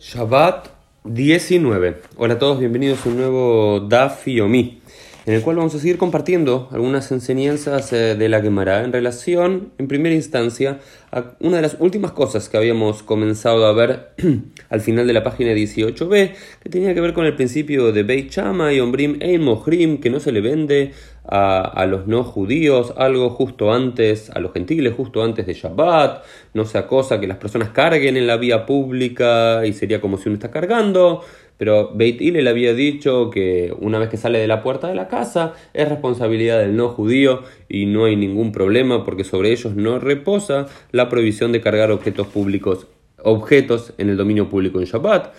Shabbat 0.00 0.68
19. 1.04 2.00
Hola 2.16 2.34
a 2.34 2.38
todos, 2.38 2.58
bienvenidos 2.58 3.04
a 3.04 3.08
un 3.10 3.18
nuevo 3.18 3.80
Daf 3.80 4.26
Yomi, 4.26 4.80
en 5.26 5.34
el 5.34 5.42
cual 5.42 5.56
vamos 5.56 5.74
a 5.74 5.78
seguir 5.78 5.98
compartiendo 5.98 6.68
algunas 6.72 7.10
enseñanzas 7.12 7.92
eh, 7.92 8.14
de 8.14 8.28
la 8.28 8.40
Gemara 8.40 8.84
en 8.84 8.92
relación, 8.92 9.72
en 9.78 9.88
primera 9.88 10.14
instancia, 10.14 10.80
a 11.12 11.32
una 11.40 11.56
de 11.56 11.62
las 11.62 11.76
últimas 11.80 12.12
cosas 12.12 12.48
que 12.48 12.56
habíamos 12.56 13.02
comenzado 13.02 13.66
a 13.66 13.72
ver 13.72 14.10
al 14.70 14.80
final 14.80 15.06
de 15.06 15.12
la 15.12 15.22
página 15.22 15.52
18b, 15.52 16.32
que 16.62 16.68
tenía 16.68 16.94
que 16.94 17.00
ver 17.00 17.12
con 17.12 17.26
el 17.26 17.36
principio 17.36 17.92
de 17.92 18.02
Beit 18.02 18.30
Chama 18.30 18.72
y 18.72 18.80
Ombrim 18.80 19.18
Ein 19.20 19.42
Mohrim, 19.42 20.00
que 20.00 20.10
no 20.10 20.20
se 20.20 20.32
le 20.32 20.40
vende 20.40 20.92
a, 21.24 21.86
los 21.86 22.06
no 22.06 22.24
judíos 22.24 22.92
algo 22.96 23.30
justo 23.30 23.72
antes, 23.72 24.30
a 24.30 24.40
los 24.40 24.52
gentiles 24.52 24.94
justo 24.96 25.22
antes 25.22 25.46
de 25.46 25.54
Shabbat, 25.54 26.24
no 26.54 26.64
sea 26.64 26.86
cosa 26.86 27.20
que 27.20 27.26
las 27.26 27.36
personas 27.36 27.70
carguen 27.70 28.16
en 28.16 28.26
la 28.26 28.36
vía 28.36 28.66
pública 28.66 29.64
y 29.64 29.72
sería 29.72 30.00
como 30.00 30.18
si 30.18 30.28
uno 30.28 30.34
está 30.34 30.50
cargando, 30.50 31.22
pero 31.60 31.90
Beit 31.92 32.22
le 32.22 32.48
había 32.48 32.72
dicho 32.72 33.28
que 33.28 33.74
una 33.78 33.98
vez 33.98 34.08
que 34.08 34.16
sale 34.16 34.38
de 34.38 34.46
la 34.46 34.62
puerta 34.62 34.88
de 34.88 34.94
la 34.94 35.08
casa 35.08 35.52
es 35.74 35.86
responsabilidad 35.86 36.58
del 36.58 36.74
no 36.74 36.88
judío 36.88 37.42
y 37.68 37.84
no 37.84 38.06
hay 38.06 38.16
ningún 38.16 38.50
problema 38.50 39.04
porque 39.04 39.24
sobre 39.24 39.52
ellos 39.52 39.76
no 39.76 39.98
reposa 39.98 40.68
la 40.90 41.10
prohibición 41.10 41.52
de 41.52 41.60
cargar 41.60 41.90
objetos 41.90 42.28
públicos, 42.28 42.86
objetos 43.22 43.92
en 43.98 44.08
el 44.08 44.16
dominio 44.16 44.48
público 44.48 44.80
en 44.80 44.86
Shabbat. 44.86 45.34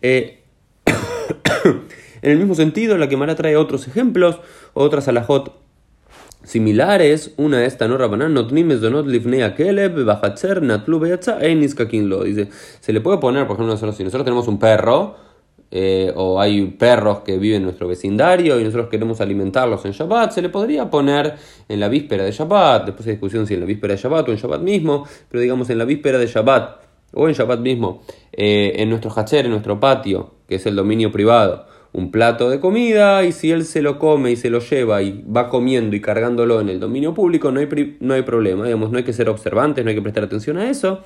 Eh, 0.00 0.44
en 2.22 2.30
el 2.30 2.38
mismo 2.38 2.54
sentido, 2.54 2.96
la 2.96 3.08
Gemara 3.08 3.34
trae 3.34 3.56
otros 3.56 3.88
ejemplos, 3.88 4.38
otras 4.74 5.08
alajot 5.08 5.56
similares. 6.44 7.34
Una 7.36 7.58
de 7.58 7.66
estas, 7.66 7.88
no 7.88 7.98
Rabanan, 7.98 8.32
notnimes 8.32 8.80
donot 8.80 9.08
livnea 9.08 9.56
keleb, 9.56 10.04
bajatzer, 10.04 10.62
natlu 10.62 11.00
beyatza, 11.00 11.40
lo. 11.40 12.22
Dice, 12.22 12.48
se 12.78 12.92
le 12.92 13.00
puede 13.00 13.18
poner, 13.18 13.48
por 13.48 13.56
ejemplo, 13.56 13.76
si 13.76 14.04
nosotros 14.04 14.24
tenemos 14.24 14.46
un 14.46 14.60
perro, 14.60 15.23
eh, 15.76 16.12
o 16.14 16.40
hay 16.40 16.64
perros 16.66 17.22
que 17.24 17.36
viven 17.36 17.56
en 17.56 17.64
nuestro 17.64 17.88
vecindario 17.88 18.60
y 18.60 18.62
nosotros 18.62 18.88
queremos 18.88 19.20
alimentarlos 19.20 19.84
en 19.84 19.90
Shabbat, 19.90 20.30
se 20.30 20.40
le 20.40 20.48
podría 20.48 20.88
poner 20.88 21.34
en 21.68 21.80
la 21.80 21.88
víspera 21.88 22.22
de 22.22 22.30
Shabbat, 22.30 22.86
después 22.86 23.08
hay 23.08 23.14
discusión 23.14 23.44
si 23.44 23.54
en 23.54 23.60
la 23.60 23.66
víspera 23.66 23.94
de 23.94 24.00
Shabbat 24.00 24.28
o 24.28 24.30
en 24.30 24.38
Shabbat 24.38 24.60
mismo, 24.60 25.04
pero 25.28 25.40
digamos 25.40 25.68
en 25.70 25.78
la 25.78 25.84
víspera 25.84 26.18
de 26.18 26.28
Shabbat 26.28 26.76
o 27.12 27.26
en 27.26 27.34
Shabbat 27.34 27.58
mismo, 27.58 28.02
eh, 28.32 28.74
en 28.76 28.88
nuestro 28.88 29.10
hacher, 29.10 29.46
en 29.46 29.50
nuestro 29.50 29.80
patio, 29.80 30.34
que 30.46 30.54
es 30.54 30.66
el 30.66 30.76
dominio 30.76 31.10
privado, 31.10 31.66
un 31.94 32.10
plato 32.10 32.50
de 32.50 32.58
comida 32.58 33.22
y 33.22 33.30
si 33.30 33.52
él 33.52 33.64
se 33.64 33.80
lo 33.80 34.00
come 34.00 34.32
y 34.32 34.36
se 34.36 34.50
lo 34.50 34.58
lleva 34.58 35.00
y 35.00 35.24
va 35.24 35.48
comiendo 35.48 35.94
y 35.94 36.00
cargándolo 36.00 36.60
en 36.60 36.68
el 36.68 36.80
dominio 36.80 37.14
público, 37.14 37.52
no 37.52 37.60
hay, 37.60 37.96
no 38.00 38.14
hay 38.14 38.22
problema, 38.22 38.64
digamos, 38.64 38.90
no 38.90 38.98
hay 38.98 39.04
que 39.04 39.12
ser 39.12 39.28
observantes, 39.28 39.84
no 39.84 39.90
hay 39.90 39.94
que 39.94 40.02
prestar 40.02 40.24
atención 40.24 40.58
a 40.58 40.68
eso. 40.68 41.04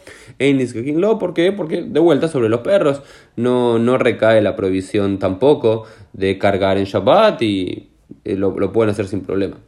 ¿por 1.19 1.35
qué? 1.35 1.53
Porque 1.53 1.83
de 1.83 2.01
vuelta 2.01 2.27
sobre 2.29 2.49
los 2.49 2.61
perros 2.61 3.03
no, 3.37 3.79
no 3.79 3.99
recae 3.99 4.41
la 4.41 4.57
prohibición 4.57 5.19
tampoco 5.19 5.85
de 6.15 6.39
cargar 6.39 6.79
en 6.79 6.85
Shabbat 6.85 7.43
y 7.43 7.91
eh, 8.25 8.37
lo, 8.37 8.59
lo 8.59 8.73
pueden 8.73 8.91
hacer 8.91 9.09
sin 9.09 9.21
problema. 9.21 9.59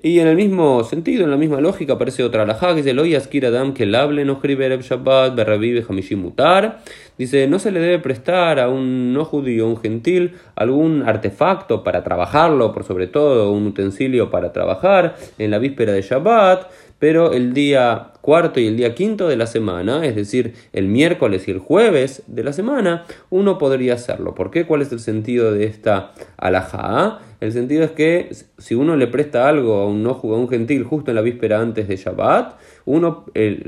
Y 0.00 0.20
en 0.20 0.28
el 0.28 0.36
mismo 0.36 0.84
sentido, 0.84 1.24
en 1.24 1.30
la 1.30 1.36
misma 1.36 1.60
lógica, 1.60 1.94
aparece 1.94 2.22
otra 2.22 2.42
alajá 2.44 2.68
que 2.68 2.82
dice: 2.82 2.94
Lo 2.94 3.04
Adam 3.04 3.74
que 3.74 3.82
el 3.82 3.94
hable 3.94 4.24
no 4.24 4.40
Shabbat, 4.82 5.34
berravive 5.34 5.82
mutar. 6.16 6.82
Dice: 7.18 7.46
No 7.48 7.58
se 7.58 7.72
le 7.72 7.80
debe 7.80 7.98
prestar 7.98 8.60
a 8.60 8.68
un 8.68 9.12
no 9.12 9.24
judío, 9.24 9.66
un 9.66 9.76
gentil, 9.76 10.36
algún 10.54 11.02
artefacto 11.02 11.84
para 11.84 12.04
trabajarlo, 12.04 12.72
por 12.72 12.84
sobre 12.84 13.08
todo 13.08 13.50
un 13.52 13.66
utensilio 13.66 14.30
para 14.30 14.52
trabajar 14.52 15.16
en 15.36 15.50
la 15.50 15.58
víspera 15.58 15.92
de 15.92 16.02
Shabbat, 16.02 16.70
pero 16.98 17.32
el 17.32 17.52
día 17.52 18.12
cuarto 18.20 18.60
y 18.60 18.66
el 18.66 18.76
día 18.76 18.94
quinto 18.94 19.28
de 19.28 19.36
la 19.36 19.46
semana, 19.46 20.04
es 20.04 20.16
decir, 20.16 20.54
el 20.72 20.86
miércoles 20.86 21.48
y 21.48 21.50
el 21.50 21.58
jueves 21.58 22.22
de 22.26 22.44
la 22.44 22.52
semana, 22.52 23.04
uno 23.30 23.56
podría 23.56 23.94
hacerlo. 23.94 24.34
¿Por 24.34 24.50
qué? 24.50 24.66
¿Cuál 24.66 24.82
es 24.82 24.92
el 24.92 25.00
sentido 25.00 25.52
de 25.52 25.64
esta 25.64 26.12
alajá? 26.36 27.20
El 27.40 27.52
sentido 27.52 27.84
es 27.84 27.92
que 27.92 28.30
si 28.58 28.74
uno 28.74 28.96
le 28.96 29.06
presta 29.06 29.48
algo 29.48 29.76
a 29.76 29.86
un, 29.86 30.02
no, 30.02 30.10
a 30.10 30.36
un 30.36 30.48
gentil 30.48 30.82
justo 30.82 31.12
en 31.12 31.14
la 31.14 31.22
víspera 31.22 31.60
antes 31.60 31.86
de 31.86 31.96
Shabbat, 31.96 32.58
uno, 32.88 33.26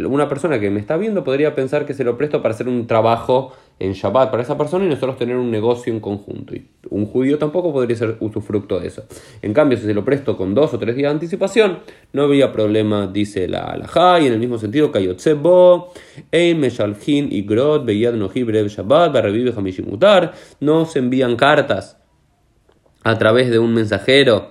una 0.08 0.31
persona 0.31 0.58
que 0.58 0.70
me 0.70 0.81
está 0.81 0.97
viendo 0.97 1.22
podría 1.22 1.54
pensar 1.54 1.84
que 1.84 1.92
se 1.92 2.04
lo 2.04 2.16
presto 2.16 2.41
para 2.41 2.54
hacer 2.54 2.69
un 2.69 2.86
trabajo 2.86 3.53
en 3.78 3.92
Shabbat 3.92 4.31
para 4.31 4.42
esa 4.42 4.56
persona 4.56 4.86
y 4.86 4.88
nosotros 4.88 5.19
tener 5.19 5.36
un 5.36 5.50
negocio 5.50 5.92
en 5.92 6.00
conjunto. 6.00 6.54
Y 6.54 6.66
un 6.88 7.04
judío 7.04 7.36
tampoco 7.36 7.70
podría 7.70 7.97
ser 7.97 8.16
usufructo 8.20 8.81
de 8.81 8.86
eso. 8.86 9.04
En 9.42 9.53
cambio, 9.53 9.76
si 9.76 9.84
se 9.84 9.92
lo 9.92 10.06
presto 10.06 10.38
con 10.38 10.54
dos 10.54 10.72
o 10.72 10.78
tres 10.78 10.97
días 10.97 11.10
de 11.10 11.16
anticipación, 11.16 11.81
no 12.14 12.22
habría 12.22 12.50
problema, 12.50 13.08
dice 13.08 13.47
la 13.47 13.64
alajá, 13.64 14.20
y 14.20 14.26
en 14.26 14.32
el 14.32 14.38
mismo 14.38 14.56
sentido, 14.56 14.91
Kayotsebo, 14.91 15.92
Ein 16.32 16.58
Meshalhin 16.58 17.31
y 17.31 17.42
Grot, 17.42 17.84
Beyad 17.84 18.14
Nohib 18.14 18.50
Shabbat, 18.50 19.12
Barrevive 19.12 19.52
Hamishimutar, 19.54 20.32
no 20.60 20.87
se 20.87 20.98
envían 20.98 21.37
cartas 21.37 21.98
a 23.04 23.19
través 23.19 23.50
de 23.50 23.58
un 23.58 23.75
mensajero 23.75 24.50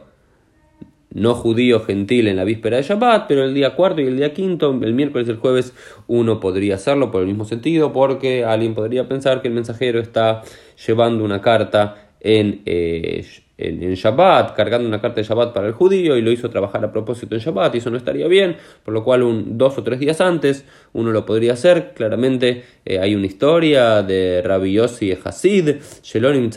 no 1.12 1.34
judío 1.34 1.80
gentil 1.82 2.28
en 2.28 2.36
la 2.36 2.44
víspera 2.44 2.78
de 2.78 2.84
Shabbat, 2.84 3.28
pero 3.28 3.44
el 3.44 3.54
día 3.54 3.76
cuarto 3.76 4.02
y 4.02 4.06
el 4.06 4.18
día 4.18 4.34
quinto, 4.34 4.78
el 4.82 4.94
miércoles 4.94 5.28
y 5.28 5.32
el 5.32 5.38
jueves, 5.38 5.74
uno 6.08 6.40
podría 6.40 6.76
hacerlo 6.76 7.12
por 7.12 7.22
el 7.22 7.28
mismo 7.28 7.46
sentido, 7.46 7.92
porque 7.92 8.46
alguien 8.46 8.76
podría 8.76 9.08
pensar 9.08 9.42
que 9.42 9.48
el 9.48 9.54
mensajero 9.54 10.00
está 10.00 10.44
llevando 10.86 11.24
una 11.24 11.42
carta 11.42 12.10
en, 12.20 12.62
eh, 12.66 13.26
en, 13.58 13.94
Shabbat, 13.94 14.56
cargando 14.56 14.88
una 14.88 15.02
carta 15.02 15.22
de 15.22 15.28
Shabbat 15.28 15.54
para 15.54 15.68
el 15.68 15.74
judío 15.74 16.16
y 16.16 16.22
lo 16.22 16.32
hizo 16.32 16.50
trabajar 16.50 16.84
a 16.86 16.92
propósito 16.92 17.36
en 17.36 17.42
Shabbat, 17.42 17.76
y 17.76 17.78
eso 17.80 17.90
no 17.90 17.98
estaría 17.98 18.28
bien, 18.28 18.58
por 18.84 18.94
lo 18.94 19.04
cual 19.04 19.24
un, 19.24 19.58
dos 19.58 19.78
o 19.78 19.84
tres 19.84 20.00
días 20.00 20.22
antes 20.22 20.66
uno 20.94 21.12
lo 21.12 21.26
podría 21.26 21.54
hacer. 21.54 21.94
Claramente 21.96 22.64
eh, 22.86 23.00
hay 23.00 23.16
una 23.16 23.26
historia 23.26 24.04
de 24.04 24.42
Rabbi 24.44 24.74
Yossi 24.74 25.12
Hasid, 25.12 25.78
Shelonim 26.04 26.50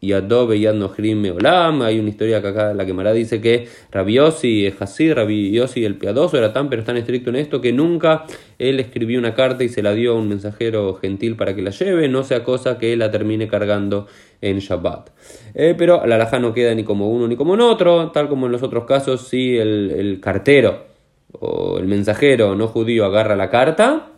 y 0.00 0.12
Adobe 0.12 0.56
y 0.56 0.66
Olam. 0.66 1.82
Hay 1.82 1.98
una 1.98 2.08
historia 2.08 2.40
que 2.40 2.48
acá 2.48 2.74
la 2.74 2.86
quemará 2.86 3.12
dice 3.12 3.40
que 3.40 3.68
Rabiosi 3.90 4.66
es 4.66 4.80
Hasid, 4.80 5.12
Rabiosi 5.12 5.84
el 5.84 5.96
piadoso 5.96 6.38
era 6.38 6.52
tan 6.52 6.68
pero 6.68 6.84
tan 6.84 6.96
estricto 6.96 7.30
en 7.30 7.36
esto 7.36 7.60
que 7.60 7.72
nunca 7.72 8.24
él 8.58 8.80
escribió 8.80 9.18
una 9.18 9.34
carta 9.34 9.64
y 9.64 9.68
se 9.68 9.82
la 9.82 9.92
dio 9.92 10.12
a 10.12 10.14
un 10.14 10.28
mensajero 10.28 10.94
gentil 10.94 11.36
para 11.36 11.54
que 11.54 11.62
la 11.62 11.70
lleve, 11.70 12.08
no 12.08 12.22
sea 12.22 12.42
cosa 12.44 12.78
que 12.78 12.96
la 12.96 13.10
termine 13.10 13.48
cargando 13.48 14.06
en 14.40 14.58
Shabbat. 14.58 15.10
Eh, 15.54 15.74
pero 15.76 16.06
la 16.06 16.14
alhaja 16.16 16.38
no 16.38 16.54
queda 16.54 16.74
ni 16.74 16.84
como 16.84 17.10
uno 17.10 17.28
ni 17.28 17.36
como 17.36 17.54
en 17.54 17.60
otro, 17.60 18.10
tal 18.10 18.28
como 18.28 18.46
en 18.46 18.52
los 18.52 18.62
otros 18.62 18.84
casos, 18.84 19.28
si 19.28 19.56
el, 19.58 19.90
el 19.90 20.20
cartero 20.20 20.90
o 21.32 21.78
el 21.78 21.86
mensajero 21.86 22.54
no 22.54 22.68
judío 22.68 23.04
agarra 23.04 23.36
la 23.36 23.50
carta, 23.50 24.10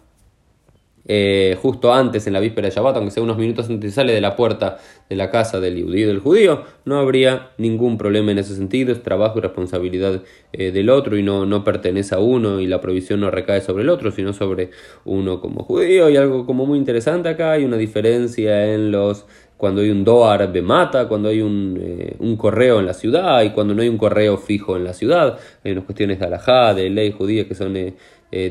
eh, 1.06 1.56
justo 1.60 1.92
antes, 1.92 2.26
en 2.26 2.32
la 2.32 2.40
víspera 2.40 2.68
de 2.68 2.74
Shabbat, 2.74 2.96
aunque 2.96 3.10
sea 3.10 3.22
unos 3.22 3.36
minutos 3.36 3.68
antes 3.68 3.94
sale 3.94 4.12
de 4.12 4.20
la 4.20 4.36
puerta 4.36 4.78
de 5.08 5.16
la 5.16 5.30
casa 5.30 5.60
del 5.60 5.82
judío 5.82 6.08
del 6.08 6.20
judío, 6.20 6.64
no 6.84 6.98
habría 6.98 7.50
ningún 7.58 7.98
problema 7.98 8.32
en 8.32 8.38
ese 8.38 8.54
sentido, 8.54 8.92
es 8.92 9.02
trabajo 9.02 9.38
y 9.38 9.42
responsabilidad 9.42 10.22
eh, 10.52 10.70
del 10.70 10.90
otro 10.90 11.16
y 11.16 11.22
no, 11.22 11.44
no 11.44 11.64
pertenece 11.64 12.14
a 12.14 12.18
uno 12.18 12.60
y 12.60 12.66
la 12.66 12.80
provisión 12.80 13.20
no 13.20 13.30
recae 13.30 13.60
sobre 13.60 13.82
el 13.82 13.88
otro, 13.88 14.10
sino 14.10 14.32
sobre 14.32 14.70
uno 15.04 15.40
como 15.40 15.64
judío. 15.64 16.08
Y 16.08 16.16
algo 16.16 16.46
como 16.46 16.66
muy 16.66 16.78
interesante 16.78 17.28
acá, 17.28 17.52
hay 17.52 17.64
una 17.64 17.76
diferencia 17.76 18.72
en 18.72 18.90
los 18.92 19.26
cuando 19.62 19.80
hay 19.80 19.90
un 19.90 20.02
doar 20.02 20.52
mata, 20.60 21.06
cuando 21.06 21.28
hay 21.28 21.40
un, 21.40 21.78
eh, 21.80 22.16
un, 22.18 22.36
correo 22.36 22.80
en 22.80 22.86
la 22.86 22.94
ciudad 22.94 23.44
y 23.44 23.50
cuando 23.50 23.74
no 23.74 23.82
hay 23.82 23.88
un 23.88 23.96
correo 23.96 24.36
fijo 24.36 24.76
en 24.76 24.82
la 24.82 24.92
ciudad. 24.92 25.38
Hay 25.62 25.70
unas 25.70 25.84
cuestiones 25.84 26.18
de 26.18 26.26
alajá, 26.26 26.74
de 26.74 26.90
ley 26.90 27.12
judía 27.12 27.46
que 27.46 27.54
son 27.54 27.76
eh, 27.76 27.94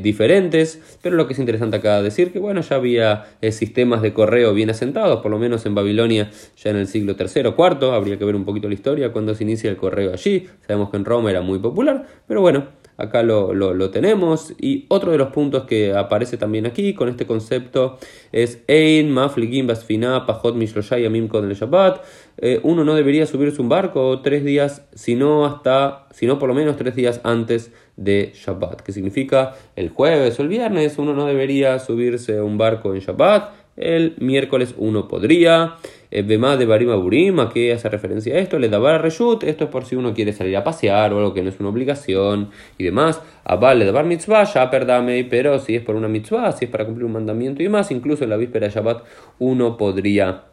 diferentes, 0.01 0.97
pero 1.01 1.17
lo 1.17 1.27
que 1.27 1.33
es 1.33 1.39
interesante 1.39 1.75
acá 1.75 2.01
decir 2.01 2.31
que 2.31 2.39
bueno, 2.39 2.61
ya 2.61 2.77
había 2.77 3.25
eh, 3.41 3.51
sistemas 3.51 4.01
de 4.01 4.13
correo 4.13 4.53
bien 4.53 4.69
asentados, 4.69 5.19
por 5.19 5.31
lo 5.31 5.37
menos 5.37 5.65
en 5.65 5.75
Babilonia 5.75 6.31
ya 6.55 6.69
en 6.69 6.77
el 6.77 6.87
siglo 6.87 7.17
III 7.19 7.47
o 7.47 7.55
IV, 7.57 7.93
habría 7.93 8.17
que 8.17 8.23
ver 8.23 8.37
un 8.37 8.45
poquito 8.45 8.69
la 8.69 8.75
historia 8.75 9.11
cuando 9.11 9.35
se 9.35 9.43
inicia 9.43 9.69
el 9.69 9.75
correo 9.75 10.13
allí, 10.13 10.47
sabemos 10.65 10.91
que 10.91 10.95
en 10.95 11.03
Roma 11.03 11.29
era 11.29 11.41
muy 11.41 11.59
popular, 11.59 12.05
pero 12.25 12.39
bueno, 12.39 12.67
acá 13.01 13.23
lo, 13.23 13.53
lo, 13.53 13.89
tenemos. 13.89 14.53
Y 14.59 14.85
otro 14.89 15.11
de 15.11 15.17
los 15.17 15.29
puntos 15.29 15.65
que 15.65 15.93
aparece 15.93 16.37
también 16.37 16.65
aquí 16.65 16.93
con 16.93 17.09
este 17.09 17.25
concepto 17.25 17.97
es 18.31 18.63
Ein, 18.67 19.11
Mafligim, 19.11 19.67
Basfina, 19.67 20.25
Pajot, 20.25 20.55
Mishloshai, 20.55 21.05
Amim, 21.05 21.29
el 21.33 21.53
Shabbat. 21.55 22.01
Eh, 22.37 22.59
uno 22.63 22.83
no 22.83 22.95
debería 22.95 23.25
subirse 23.25 23.61
un 23.61 23.69
barco 23.69 24.21
tres 24.21 24.43
días, 24.43 24.87
sino 24.93 25.45
hasta, 25.45 26.07
sino 26.11 26.39
por 26.39 26.49
lo 26.49 26.55
menos 26.55 26.77
tres 26.77 26.95
días 26.95 27.21
antes 27.23 27.71
de 27.97 28.31
Shabbat, 28.33 28.81
que 28.81 28.91
significa 28.91 29.55
el 29.75 29.89
jueves 29.89 30.39
o 30.39 30.41
el 30.43 30.47
viernes 30.47 30.97
uno 30.97 31.13
no 31.13 31.25
debería 31.25 31.77
subirse 31.79 32.41
un 32.41 32.57
barco 32.57 32.93
en 32.93 33.01
Shabbat, 33.01 33.60
el 33.77 34.15
miércoles 34.19 34.75
uno 34.77 35.07
podría, 35.07 35.75
Bema 36.11 36.57
de 36.57 36.65
Barima 36.65 36.95
Burima, 36.95 37.49
que 37.49 37.71
hace 37.71 37.87
referencia 37.87 38.35
a 38.35 38.39
esto, 38.39 38.59
le 38.59 38.67
daba 38.67 38.97
Reshut, 38.97 39.43
esto 39.43 39.63
es 39.63 39.69
por 39.69 39.85
si 39.85 39.95
uno 39.95 40.13
quiere 40.13 40.33
salir 40.33 40.57
a 40.57 40.63
pasear 40.63 41.13
o 41.13 41.19
algo 41.19 41.33
que 41.33 41.41
no 41.41 41.49
es 41.49 41.59
una 41.59 41.69
obligación 41.69 42.49
y 42.77 42.83
demás, 42.83 43.21
Abal 43.45 43.79
le 43.79 43.91
dar 43.91 44.05
mitzvah, 44.05 44.43
ya 44.43 44.69
perdame, 44.69 45.23
pero 45.23 45.57
si 45.59 45.75
es 45.75 45.83
por 45.83 45.95
una 45.95 46.09
mitzvah, 46.09 46.51
si 46.51 46.65
es 46.65 46.71
para 46.71 46.85
cumplir 46.85 47.05
un 47.05 47.13
mandamiento 47.13 47.61
y 47.61 47.65
demás, 47.65 47.91
incluso 47.91 48.25
en 48.25 48.29
la 48.29 48.37
víspera 48.37 48.67
de 48.67 48.73
Shabbat 48.73 49.03
uno 49.39 49.77
podría 49.77 50.50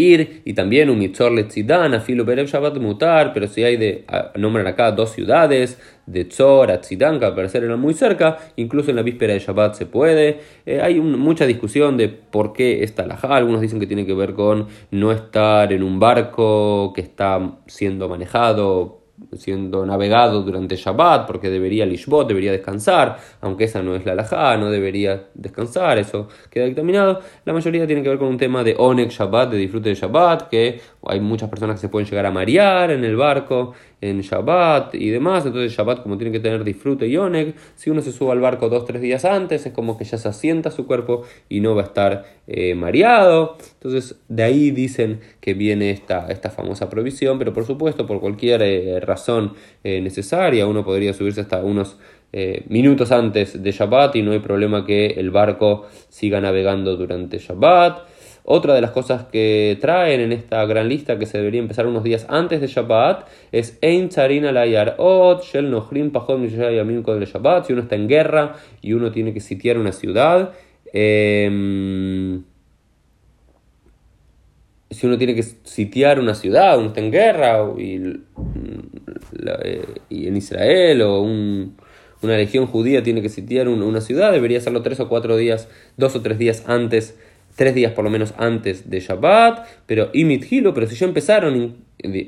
ir 0.00 0.42
y 0.44 0.54
también 0.54 0.90
un 0.90 0.98
mitzor 0.98 1.32
letzidan, 1.32 1.94
afilo 1.94 2.24
berev 2.24 2.46
Shabbat 2.46 2.78
mutar, 2.78 3.32
pero 3.32 3.48
si 3.48 3.64
hay 3.64 3.76
de, 3.76 4.04
nombran 4.36 4.66
acá 4.66 4.92
dos 4.92 5.10
ciudades, 5.10 5.78
de 6.06 6.24
Tzor 6.24 6.70
a 6.70 6.80
Tzidan, 6.80 7.18
que 7.18 7.26
al 7.26 7.34
parecer 7.34 7.64
eran 7.64 7.80
muy 7.80 7.94
cerca, 7.94 8.38
incluso 8.56 8.90
en 8.90 8.96
la 8.96 9.02
víspera 9.02 9.34
de 9.34 9.38
Shabbat 9.38 9.74
se 9.74 9.86
puede. 9.86 10.40
Eh, 10.66 10.80
hay 10.80 11.00
mucha 11.00 11.46
discusión 11.46 11.96
de 11.96 12.08
por 12.08 12.52
qué 12.52 12.82
esta 12.82 13.04
alajá, 13.04 13.36
algunos 13.36 13.60
dicen 13.60 13.80
que 13.80 13.86
tiene 13.86 14.06
que 14.06 14.14
ver 14.14 14.34
con 14.34 14.66
no 14.90 15.12
estar 15.12 15.72
en 15.72 15.82
un 15.82 16.00
barco 16.00 16.92
que 16.94 17.00
está 17.00 17.58
siendo 17.66 18.08
manejado 18.08 19.01
siendo 19.36 19.84
navegado 19.86 20.42
durante 20.42 20.76
Shabbat, 20.76 21.26
porque 21.26 21.50
debería 21.50 21.86
Lishbot, 21.86 22.28
debería 22.28 22.52
descansar, 22.52 23.18
aunque 23.40 23.64
esa 23.64 23.82
no 23.82 23.94
es 23.94 24.04
la 24.04 24.12
halajá, 24.12 24.56
no 24.56 24.70
debería 24.70 25.24
descansar, 25.34 25.98
eso 25.98 26.28
queda 26.50 26.66
dictaminado. 26.66 27.20
La 27.44 27.52
mayoría 27.52 27.86
tiene 27.86 28.02
que 28.02 28.08
ver 28.08 28.18
con 28.18 28.28
un 28.28 28.38
tema 28.38 28.62
de 28.64 28.74
Onek 28.78 29.10
Shabbat, 29.10 29.50
de 29.50 29.56
disfrute 29.58 29.88
de 29.90 29.94
Shabbat, 29.94 30.48
que 30.48 30.80
hay 31.06 31.20
muchas 31.20 31.48
personas 31.48 31.76
que 31.76 31.82
se 31.82 31.88
pueden 31.88 32.08
llegar 32.08 32.26
a 32.26 32.30
marear 32.30 32.90
en 32.90 33.04
el 33.04 33.16
barco, 33.16 33.74
en 34.02 34.20
Shabbat 34.20 34.94
y 34.94 35.08
demás. 35.08 35.46
Entonces 35.46 35.72
Shabbat 35.72 36.02
como 36.02 36.18
tiene 36.18 36.32
que 36.32 36.40
tener 36.40 36.64
disfrute 36.64 37.06
y 37.06 37.16
oneg, 37.16 37.54
si 37.76 37.88
uno 37.88 38.02
se 38.02 38.12
sube 38.12 38.32
al 38.32 38.40
barco 38.40 38.68
dos, 38.68 38.84
tres 38.84 39.00
días 39.00 39.24
antes, 39.24 39.64
es 39.64 39.72
como 39.72 39.96
que 39.96 40.04
ya 40.04 40.18
se 40.18 40.28
asienta 40.28 40.70
su 40.70 40.86
cuerpo 40.86 41.22
y 41.48 41.60
no 41.60 41.74
va 41.74 41.82
a 41.82 41.86
estar 41.86 42.24
eh, 42.46 42.74
mareado. 42.74 43.56
Entonces 43.74 44.20
de 44.28 44.42
ahí 44.42 44.70
dicen 44.72 45.20
que 45.40 45.54
viene 45.54 45.90
esta, 45.90 46.26
esta 46.28 46.50
famosa 46.50 46.90
provisión, 46.90 47.38
pero 47.38 47.54
por 47.54 47.64
supuesto 47.64 48.06
por 48.06 48.20
cualquier 48.20 48.60
eh, 48.62 49.00
razón 49.00 49.54
eh, 49.84 50.00
necesaria 50.00 50.66
uno 50.66 50.84
podría 50.84 51.14
subirse 51.14 51.40
hasta 51.40 51.62
unos 51.62 51.96
minutos 52.68 53.12
antes 53.12 53.62
de 53.62 53.72
Shabbat 53.72 54.16
y 54.16 54.22
no 54.22 54.32
hay 54.32 54.38
problema 54.38 54.86
que 54.86 55.08
el 55.18 55.30
barco 55.30 55.84
siga 56.08 56.40
navegando 56.40 56.96
durante 56.96 57.36
Shabbat. 57.36 58.08
Otra 58.44 58.74
de 58.74 58.80
las 58.80 58.90
cosas 58.90 59.24
que 59.26 59.78
traen 59.80 60.20
en 60.20 60.32
esta 60.32 60.64
gran 60.66 60.88
lista 60.88 61.16
que 61.16 61.26
se 61.26 61.38
debería 61.38 61.60
empezar 61.60 61.86
unos 61.86 62.02
días 62.02 62.26
antes 62.28 62.60
de 62.60 62.66
Shabbat 62.66 63.28
es 63.52 63.78
Ein 63.82 64.08
Tzarina 64.08 64.50
Layar 64.50 64.96
Ot, 64.98 65.44
Shel 65.44 65.70
Nochrim 65.70 66.10
Pachot 66.10 66.40
Yamin 66.48 67.04
de 67.04 67.26
Shabbat. 67.26 67.66
Si 67.66 67.72
uno 67.72 67.82
está 67.82 67.94
en 67.94 68.08
guerra 68.08 68.56
y 68.80 68.94
uno 68.94 69.12
tiene 69.12 69.32
que 69.32 69.38
sitiar 69.38 69.78
una 69.78 69.92
ciudad, 69.92 70.52
em, 70.92 72.42
si 74.90 75.06
uno 75.06 75.16
tiene 75.18 75.36
que 75.36 75.44
sitiar 75.44 76.18
una 76.18 76.34
ciudad, 76.34 76.78
uno 76.78 76.88
está 76.88 77.00
en 77.00 77.12
guerra 77.12 77.64
y, 77.78 78.22
eh, 79.64 79.84
en 80.10 80.36
Israel 80.36 81.02
o 81.02 81.22
una 81.22 82.36
legión 82.36 82.66
judía 82.66 83.04
tiene 83.04 83.22
que 83.22 83.28
sitiar 83.28 83.68
una 83.68 84.00
ciudad, 84.00 84.32
debería 84.32 84.58
hacerlo 84.58 84.82
tres 84.82 84.98
o 85.00 85.08
cuatro 85.08 85.36
días, 85.36 85.68
dos 85.96 86.14
o 86.16 86.22
tres 86.22 86.38
días 86.38 86.64
antes 86.66 87.16
tres 87.56 87.74
días 87.74 87.92
por 87.92 88.04
lo 88.04 88.10
menos 88.10 88.34
antes 88.38 88.88
de 88.88 89.00
Shabbat, 89.00 89.66
pero 89.86 90.10
Imit 90.12 90.50
Hilo, 90.50 90.72
pero 90.74 90.86
si 90.86 90.96
ya 90.96 91.06
empezaron 91.06 91.76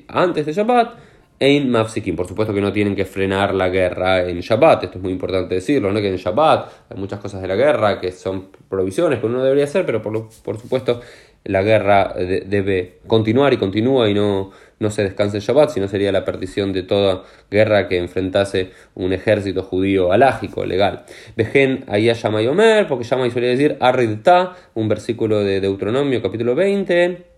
antes 0.08 0.46
de 0.46 0.52
Shabbat, 0.52 0.94
Ein 1.40 1.68
Mafsikim. 1.68 2.14
Por 2.14 2.28
supuesto 2.28 2.54
que 2.54 2.60
no 2.60 2.72
tienen 2.72 2.94
que 2.94 3.04
frenar 3.04 3.54
la 3.54 3.68
guerra 3.68 4.22
en 4.22 4.40
Shabbat, 4.40 4.84
esto 4.84 4.98
es 4.98 5.02
muy 5.02 5.12
importante 5.12 5.56
decirlo, 5.56 5.92
¿no? 5.92 6.00
que 6.00 6.08
en 6.08 6.16
Shabbat 6.16 6.70
hay 6.90 6.96
muchas 6.96 7.18
cosas 7.18 7.42
de 7.42 7.48
la 7.48 7.56
guerra 7.56 8.00
que 8.00 8.12
son 8.12 8.50
provisiones 8.68 9.18
que 9.18 9.26
uno 9.26 9.42
debería 9.42 9.64
hacer, 9.64 9.84
pero 9.84 10.00
por, 10.00 10.28
por 10.44 10.58
supuesto 10.58 11.00
la 11.44 11.62
guerra 11.62 12.14
debe 12.16 13.00
continuar 13.06 13.52
y 13.52 13.58
continúa 13.58 14.08
y 14.08 14.14
no, 14.14 14.52
no 14.78 14.90
se 14.90 15.02
descanse 15.02 15.40
Shabbat, 15.40 15.70
sino 15.70 15.88
sería 15.88 16.12
la 16.12 16.24
perdición 16.24 16.72
de 16.72 16.82
toda 16.82 17.22
guerra 17.50 17.88
que 17.88 17.98
enfrentase 17.98 18.70
un 18.94 19.12
ejército 19.12 19.62
judío 19.62 20.12
alágico, 20.12 20.64
legal. 20.64 21.04
Vejen 21.36 21.84
ahí 21.88 22.08
a 22.10 22.16
Omer, 22.24 22.86
porque 22.86 23.04
Yamay 23.04 23.30
suele 23.30 23.48
decir 23.48 23.76
Arridta, 23.80 24.56
un 24.74 24.88
versículo 24.88 25.40
de 25.40 25.60
Deuteronomio 25.60 26.22
capítulo 26.22 26.54
20, 26.54 27.33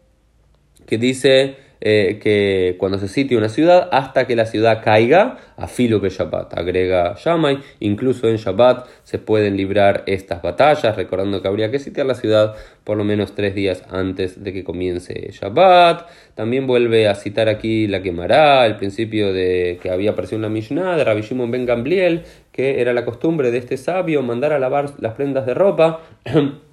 que 0.86 0.98
dice 0.98 1.56
eh, 1.80 2.18
que 2.22 2.76
cuando 2.78 2.98
se 2.98 3.06
sitia 3.06 3.36
una 3.36 3.50
ciudad, 3.50 3.88
hasta 3.92 4.26
que 4.26 4.34
la 4.34 4.46
ciudad 4.46 4.82
caiga, 4.82 5.36
a 5.58 5.68
filo 5.68 6.00
que 6.00 6.08
Shabbat, 6.08 6.56
agrega 6.56 7.14
Shammai, 7.18 7.58
incluso 7.80 8.28
en 8.28 8.36
Shabbat 8.36 8.86
se 9.02 9.18
pueden 9.18 9.56
librar 9.58 10.02
estas 10.06 10.40
batallas, 10.40 10.96
recordando 10.96 11.42
que 11.42 11.48
habría 11.48 11.70
que 11.70 11.78
sitiar 11.78 12.06
la 12.06 12.14
ciudad 12.14 12.56
por 12.82 12.96
lo 12.96 13.04
menos 13.04 13.34
tres 13.34 13.54
días 13.54 13.82
antes 13.90 14.42
de 14.42 14.52
que 14.54 14.64
comience 14.64 15.30
Shabbat. 15.32 16.08
También 16.34 16.66
vuelve 16.66 17.08
a 17.08 17.14
citar 17.14 17.48
aquí 17.48 17.86
la 17.86 18.00
quemará, 18.00 18.64
el 18.64 18.76
principio 18.76 19.34
de 19.34 19.78
que 19.82 19.90
había 19.90 20.12
aparecido 20.12 20.36
en 20.36 20.42
la 20.42 20.48
Mishnah 20.48 20.96
de 20.96 21.04
Rabbi 21.04 21.22
Shimon 21.22 21.50
ben 21.50 21.66
Gambliel, 21.66 22.22
que 22.52 22.80
era 22.80 22.94
la 22.94 23.04
costumbre 23.04 23.50
de 23.50 23.58
este 23.58 23.76
sabio 23.76 24.22
mandar 24.22 24.54
a 24.54 24.58
lavar 24.58 24.92
las 24.98 25.14
prendas 25.14 25.44
de 25.44 25.52
ropa 25.52 26.00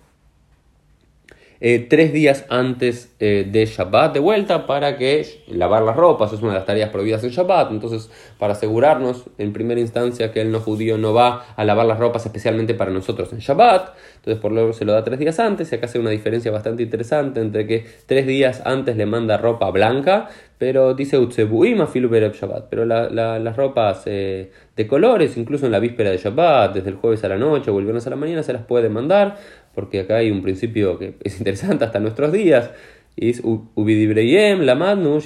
Eh, 1.65 1.79
tres 1.79 2.11
días 2.11 2.45
antes 2.49 3.15
eh, 3.21 3.47
de 3.49 3.65
Shabbat 3.65 4.13
de 4.13 4.19
vuelta 4.19 4.67
para 4.67 4.97
que 4.97 5.25
lavar 5.47 5.83
las 5.83 5.95
ropas. 5.95 6.33
Es 6.33 6.41
una 6.41 6.51
de 6.51 6.57
las 6.57 6.65
tareas 6.65 6.89
prohibidas 6.89 7.23
en 7.23 7.29
Shabbat. 7.29 7.71
Entonces, 7.71 8.11
para 8.37 8.51
asegurarnos 8.51 9.23
en 9.37 9.53
primera 9.53 9.79
instancia 9.79 10.33
que 10.33 10.41
el 10.41 10.51
no 10.51 10.59
judío 10.59 10.97
no 10.97 11.13
va 11.13 11.45
a 11.55 11.63
lavar 11.63 11.85
las 11.85 11.99
ropas 11.99 12.25
especialmente 12.25 12.73
para 12.73 12.91
nosotros 12.91 13.31
en 13.31 13.39
Shabbat, 13.39 13.95
entonces 14.17 14.41
por 14.41 14.51
lo 14.51 14.73
se 14.73 14.83
lo 14.83 14.91
da 14.91 15.05
tres 15.05 15.19
días 15.19 15.39
antes. 15.39 15.71
Y 15.71 15.75
acá 15.75 15.85
hace 15.85 15.99
una 15.99 16.09
diferencia 16.09 16.51
bastante 16.51 16.83
interesante 16.83 17.39
entre 17.39 17.65
que 17.65 17.85
tres 18.07 18.27
días 18.27 18.61
antes 18.65 18.97
le 18.97 19.05
manda 19.05 19.37
ropa 19.37 19.71
blanca, 19.71 20.27
pero 20.63 20.93
dice 20.93 21.17
Utsebuim 21.17 21.81
a 21.81 21.87
Shabbat, 21.87 22.69
pero 22.69 22.85
las 22.85 23.55
ropas 23.57 24.03
eh, 24.05 24.49
de 24.77 24.87
colores, 24.87 25.35
incluso 25.35 25.65
en 25.65 25.73
la 25.73 25.79
víspera 25.79 26.09
de 26.09 26.15
Shabbat, 26.15 26.75
desde 26.75 26.89
el 26.89 26.95
jueves 26.95 27.21
a 27.25 27.27
la 27.27 27.35
noche 27.37 27.69
o 27.69 27.77
el 27.79 27.83
viernes 27.83 28.07
a 28.07 28.11
la 28.11 28.15
mañana, 28.15 28.43
se 28.43 28.53
las 28.53 28.63
puede 28.63 28.87
mandar 28.87 29.35
porque 29.75 29.99
acá 29.99 30.15
hay 30.15 30.31
un 30.31 30.41
principio 30.41 30.97
que 30.97 31.15
es 31.25 31.37
interesante 31.37 31.83
hasta 31.83 31.99
nuestros 31.99 32.31
días. 32.31 32.71
Es 33.17 33.43
Lamadnu, 33.43 35.19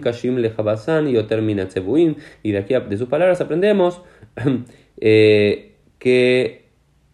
Kashim 0.00 0.36
Lejabasan 0.36 1.08
y 1.08 1.16
Otermina 1.16 1.66
Y 2.44 2.52
de 2.52 2.58
aquí 2.58 2.74
de 2.88 2.96
sus 2.96 3.08
palabras 3.08 3.40
aprendemos 3.40 4.00
eh, 5.00 5.72
que 5.98 6.66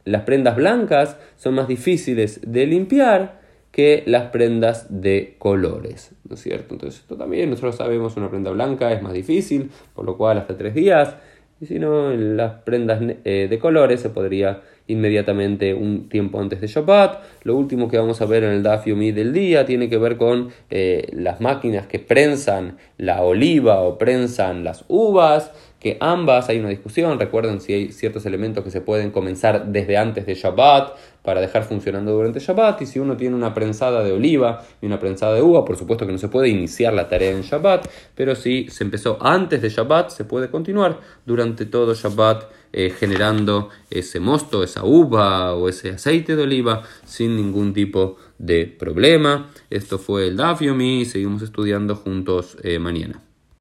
las 0.04 0.24
prendas 0.24 0.54
blancas 0.54 1.18
son 1.36 1.54
más 1.54 1.66
difíciles 1.66 2.42
de 2.46 2.66
limpiar 2.66 3.39
que 3.70 4.02
las 4.06 4.30
prendas 4.30 4.86
de 4.90 5.36
colores, 5.38 6.12
¿no 6.28 6.34
es 6.34 6.42
cierto? 6.42 6.74
Entonces 6.74 7.00
esto 7.00 7.16
también 7.16 7.50
nosotros 7.50 7.76
sabemos 7.76 8.16
una 8.16 8.30
prenda 8.30 8.50
blanca 8.50 8.92
es 8.92 9.02
más 9.02 9.12
difícil, 9.12 9.70
por 9.94 10.04
lo 10.04 10.16
cual 10.16 10.38
hasta 10.38 10.56
tres 10.56 10.74
días, 10.74 11.16
y 11.60 11.66
si 11.66 11.78
no, 11.78 12.10
en 12.10 12.38
las 12.38 12.62
prendas 12.62 13.02
eh, 13.24 13.46
de 13.48 13.58
colores 13.58 14.00
se 14.00 14.08
podría 14.08 14.62
inmediatamente 14.86 15.74
un 15.74 16.08
tiempo 16.08 16.40
antes 16.40 16.60
de 16.60 16.66
Shabbat. 16.66 17.22
Lo 17.44 17.54
último 17.54 17.88
que 17.88 17.98
vamos 17.98 18.22
a 18.22 18.26
ver 18.26 18.44
en 18.44 18.52
el 18.52 18.62
Daf 18.62 18.86
del 18.86 19.32
día 19.32 19.66
tiene 19.66 19.90
que 19.90 19.98
ver 19.98 20.16
con 20.16 20.48
eh, 20.70 21.08
las 21.12 21.42
máquinas 21.42 21.86
que 21.86 21.98
prensan 21.98 22.78
la 22.96 23.22
oliva 23.22 23.80
o 23.80 23.98
prensan 23.98 24.64
las 24.64 24.86
uvas 24.88 25.52
que 25.80 25.96
ambas 26.00 26.50
hay 26.50 26.58
una 26.58 26.68
discusión, 26.68 27.18
recuerden 27.18 27.60
si 27.60 27.72
hay 27.72 27.92
ciertos 27.92 28.26
elementos 28.26 28.62
que 28.62 28.70
se 28.70 28.82
pueden 28.82 29.10
comenzar 29.10 29.66
desde 29.72 29.96
antes 29.96 30.26
de 30.26 30.34
Shabbat 30.34 30.94
para 31.22 31.40
dejar 31.40 31.64
funcionando 31.64 32.12
durante 32.12 32.38
Shabbat 32.38 32.82
y 32.82 32.86
si 32.86 32.98
uno 32.98 33.16
tiene 33.16 33.34
una 33.34 33.54
prensada 33.54 34.04
de 34.04 34.12
oliva 34.12 34.62
y 34.82 34.86
una 34.86 34.98
prensada 34.98 35.34
de 35.34 35.42
uva, 35.42 35.64
por 35.64 35.78
supuesto 35.78 36.06
que 36.06 36.12
no 36.12 36.18
se 36.18 36.28
puede 36.28 36.50
iniciar 36.50 36.92
la 36.92 37.08
tarea 37.08 37.30
en 37.30 37.40
Shabbat, 37.40 37.88
pero 38.14 38.34
si 38.34 38.68
se 38.68 38.84
empezó 38.84 39.16
antes 39.20 39.62
de 39.62 39.70
Shabbat 39.70 40.10
se 40.10 40.24
puede 40.24 40.50
continuar 40.50 41.00
durante 41.24 41.64
todo 41.64 41.94
Shabbat 41.94 42.44
eh, 42.72 42.90
generando 42.90 43.70
ese 43.90 44.20
mosto, 44.20 44.62
esa 44.62 44.84
uva 44.84 45.54
o 45.54 45.68
ese 45.68 45.90
aceite 45.90 46.36
de 46.36 46.42
oliva 46.42 46.82
sin 47.04 47.36
ningún 47.36 47.72
tipo 47.72 48.16
de 48.38 48.66
problema. 48.66 49.50
Esto 49.70 49.98
fue 49.98 50.28
el 50.28 50.36
Daf 50.36 50.60
Yomi 50.60 51.00
y 51.00 51.04
seguimos 51.06 51.42
estudiando 51.42 51.96
juntos 51.96 52.58
eh, 52.62 52.78
mañana. 52.78 53.29